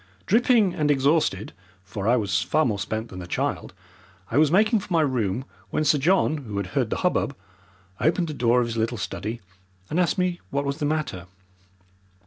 Dripping 0.25 0.73
and 0.73 0.89
exhausted 0.89 1.53
for 1.83 2.07
I 2.07 2.15
was 2.15 2.41
far 2.41 2.65
more 2.65 2.79
spent 2.79 3.09
than 3.09 3.19
the 3.19 3.27
child 3.27 3.71
I 4.31 4.37
was 4.39 4.49
making 4.51 4.79
for 4.79 4.91
my 4.91 5.01
room 5.01 5.45
when 5.69 5.83
Sir 5.85 5.99
John, 5.99 6.37
who 6.37 6.57
had 6.57 6.65
heard 6.73 6.89
the 6.89 6.95
hubbub, 7.05 7.35
opened 7.99 8.27
the 8.27 8.33
door 8.33 8.61
of 8.61 8.65
his 8.65 8.77
little 8.77 8.97
study 8.97 9.41
and 9.91 9.99
asked 9.99 10.17
me 10.17 10.41
what 10.49 10.65
was 10.65 10.77
the 10.79 10.85
matter. 10.85 11.27